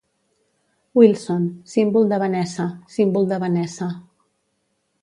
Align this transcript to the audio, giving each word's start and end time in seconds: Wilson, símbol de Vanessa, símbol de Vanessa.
Wilson, 0.99 1.45
símbol 1.75 2.09
de 2.15 2.19
Vanessa, 2.25 2.67
símbol 2.97 3.31
de 3.35 3.41
Vanessa. 3.47 3.93